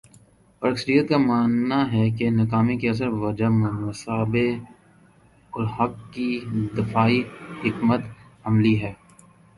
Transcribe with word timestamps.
اور 0.61 0.69
اکثریت 0.69 1.09
کا 1.09 1.17
ماننا 1.25 1.79
ہے 1.91 2.05
کہ 2.17 2.29
ناکامی 2.37 2.75
کی 2.77 2.87
اصل 2.89 3.09
وجہ 3.23 3.49
مصباح 3.51 4.35
الحق 5.53 5.95
کی 6.13 6.29
دفاعی 6.77 7.21
حکمت 7.63 8.01
عملی 8.43 8.75
ہے 8.81 8.93